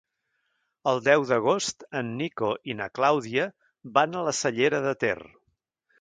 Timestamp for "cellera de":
4.43-4.99